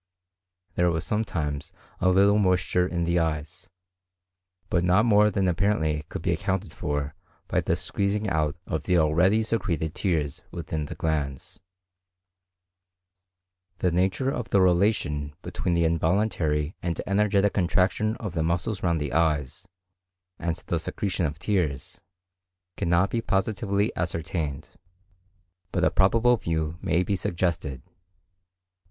There 0.73 0.89
was 0.89 1.05
sometimes 1.05 1.71
a 1.99 2.09
little 2.09 2.39
moisture 2.39 2.87
in 2.87 3.03
the 3.03 3.19
eyes, 3.19 3.69
but 4.67 4.83
not 4.83 5.05
more 5.05 5.29
than 5.29 5.47
apparently 5.47 6.05
could 6.09 6.23
be 6.23 6.31
accounted 6.31 6.73
for 6.73 7.13
by 7.47 7.61
the 7.61 7.75
squeezing 7.75 8.27
out 8.27 8.55
of 8.65 8.85
the 8.85 8.97
already 8.97 9.43
secreted 9.43 9.93
tears 9.93 10.41
within 10.49 10.87
the 10.87 10.95
glands. 10.95 11.59
The 13.77 13.91
nature 13.91 14.31
of 14.31 14.49
the 14.49 14.59
relation 14.59 15.35
between 15.43 15.75
the 15.75 15.85
involuntary 15.85 16.75
and 16.81 16.99
energetic 17.05 17.53
contraction 17.53 18.15
of 18.15 18.33
the 18.33 18.41
muscles 18.41 18.81
round 18.81 18.99
the 18.99 19.13
eyes, 19.13 19.67
and 20.39 20.55
the 20.55 20.79
secretion 20.79 21.27
of 21.27 21.37
tears, 21.37 22.01
cannot 22.75 23.11
be 23.11 23.21
positively 23.21 23.95
ascertained, 23.95 24.77
but 25.71 25.85
a 25.85 25.91
probable 25.91 26.37
view 26.37 26.79
may 26.81 27.03
be 27.03 27.15
suggested. 27.15 27.83